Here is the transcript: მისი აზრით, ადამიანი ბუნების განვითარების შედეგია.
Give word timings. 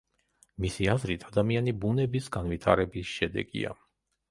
მისი 0.63 0.89
აზრით, 0.93 1.25
ადამიანი 1.33 1.75
ბუნების 1.85 2.31
განვითარების 2.39 3.13
შედეგია. 3.21 3.79